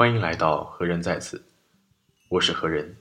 [0.00, 1.44] 欢迎来到何人在此，
[2.30, 2.96] 我是何人。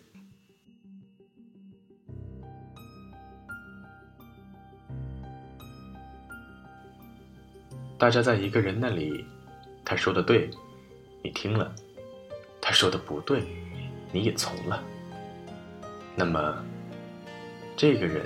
[7.98, 9.24] 大家在一个人那里，
[9.86, 10.50] 他说的对，
[11.24, 11.74] 你听了；
[12.60, 13.46] 他说的不对，
[14.12, 14.84] 你也从了。
[16.18, 16.62] 那么，
[17.78, 18.26] 这个人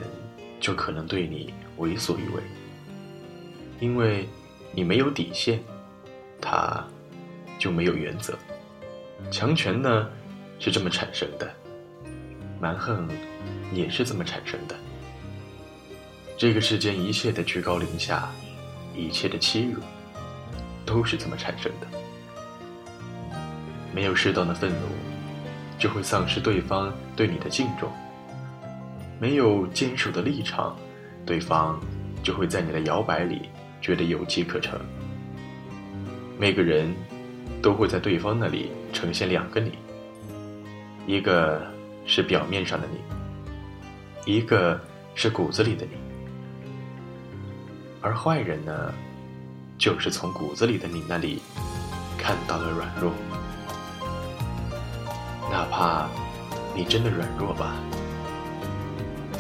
[0.60, 2.42] 就可能对你为所欲为，
[3.80, 4.28] 因为
[4.72, 5.64] 你没有底线，
[6.42, 6.84] 他
[7.60, 8.36] 就没有原则。
[9.32, 10.08] 强权呢，
[10.60, 11.48] 是这么产生的；
[12.62, 13.08] 蛮横
[13.74, 14.76] 也是这么产生的。
[16.38, 18.30] 这个世间一切的居高临下，
[18.96, 19.82] 一切的欺辱，
[20.86, 21.88] 都是这么产生的。
[23.94, 24.88] 没有适当的愤怒，
[25.80, 27.90] 就会丧失对方对你的敬重；
[29.20, 30.78] 没有坚守的立场，
[31.26, 31.80] 对方
[32.22, 33.50] 就会在你的摇摆里
[33.82, 34.80] 觉得有机可乘。
[36.40, 36.94] 每个人。
[37.64, 39.72] 都会在对方那里呈现两个你，
[41.08, 41.66] 一个
[42.06, 44.78] 是表面上的你，一个
[45.16, 45.92] 是骨子里的你。
[48.02, 48.94] 而坏人呢，
[49.78, 51.42] 就是从骨子里的你那里
[52.18, 53.14] 看到了软弱，
[55.50, 56.10] 哪怕
[56.76, 57.76] 你真的软弱吧，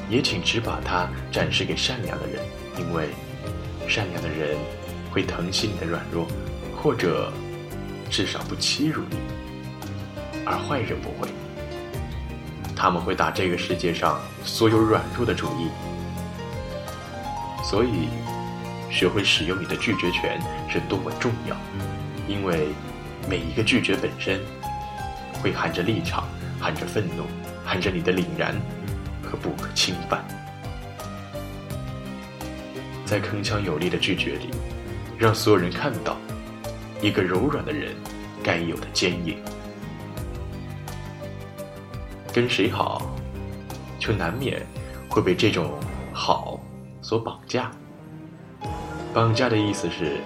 [0.09, 2.41] 也请只把它展示给善良的人，
[2.79, 3.09] 因为
[3.85, 4.57] 善良的人
[5.11, 6.25] 会疼惜你的软弱，
[6.81, 7.29] 或者。
[8.13, 9.17] 至少不欺辱你，
[10.45, 11.27] 而坏人不会。
[12.75, 15.67] 他们会打这个世界上所有软弱的主意。
[17.63, 18.09] 所以，
[18.91, 20.39] 学会使用你的拒绝权
[20.69, 21.57] 是多么重要，
[22.27, 22.67] 因为
[23.27, 24.39] 每一个拒绝本身，
[25.41, 26.25] 会含着立场，
[26.59, 27.23] 含着愤怒，
[27.65, 28.53] 含着你的凛然
[29.23, 30.23] 和不可侵犯。
[33.07, 34.51] 在铿锵有力的拒绝里，
[35.17, 36.15] 让所有人看到。
[37.03, 37.93] 一个柔软的人
[38.41, 39.37] 该有的坚硬，
[42.31, 43.13] 跟谁好，
[43.99, 44.65] 就难免
[45.09, 45.77] 会被这种
[46.13, 46.57] 好
[47.01, 47.69] 所绑架。
[49.13, 50.21] 绑架的意思是，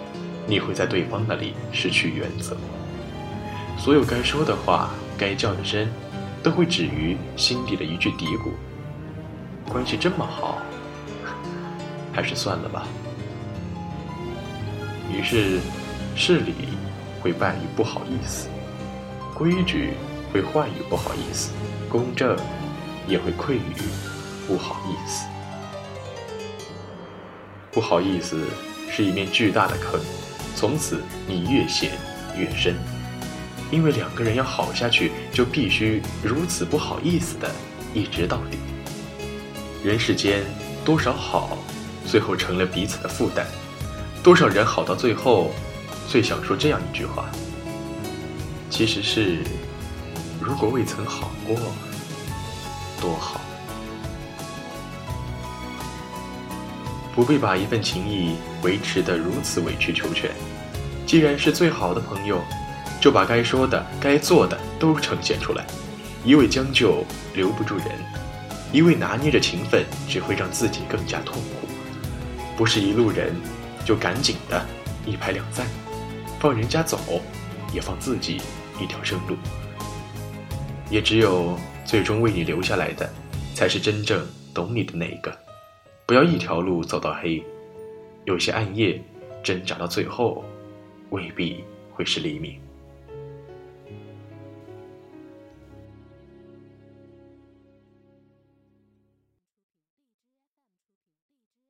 [0.46, 2.56] 你会在对方那里失去原则，
[3.76, 5.90] 所有该说的话、该叫的声，
[6.44, 8.52] 都会止于心底的一句嘀咕。
[9.68, 10.60] 关系这么好，
[12.14, 12.86] 还是算了吧。
[15.12, 15.60] 于是。
[16.18, 16.54] 事理
[17.22, 18.50] 会败于不好意思，
[19.36, 19.94] 规矩
[20.34, 21.52] 会坏于不好意思，
[21.88, 22.36] 公正
[23.08, 23.62] 也会溃于
[24.48, 25.28] 不好意思。
[27.72, 28.48] 不好意思
[28.90, 30.00] 是一面巨大的坑，
[30.56, 31.92] 从此你越陷
[32.36, 32.76] 越深，
[33.70, 37.48] 因为两个人要好下去，就必须如此不好意思的
[37.94, 38.58] 一直到底。
[39.84, 40.42] 人世间
[40.84, 41.60] 多少好，
[42.08, 43.46] 最后成了彼此的负担；
[44.24, 45.52] 多少人好到最后。
[46.08, 47.26] 最想说这样一句话，
[48.70, 49.40] 其实是：
[50.42, 51.56] 如果未曾好过，
[53.02, 53.42] 多好。
[57.14, 60.32] 不必把一份情谊维持得如此委曲求全。
[61.06, 62.42] 既然是最好的朋友，
[63.02, 65.66] 就把该说的、该做的都呈现出来。
[66.24, 67.04] 一味将就
[67.34, 67.88] 留不住人，
[68.72, 71.68] 一味拿捏着情分，只会让自己更加痛苦。
[72.56, 73.36] 不是一路人，
[73.84, 74.66] 就赶紧的
[75.06, 75.66] 一拍两散。
[76.40, 77.00] 放人家走，
[77.74, 78.40] 也放自己
[78.80, 79.36] 一条生路。
[80.90, 83.10] 也只有最终为你留下来的，
[83.54, 85.36] 才是真正懂你的那一个。
[86.06, 87.44] 不要一条路走到黑，
[88.26, 89.02] 有些暗夜
[89.44, 90.46] 挣扎到最后，
[91.10, 92.60] 未必会是黎明。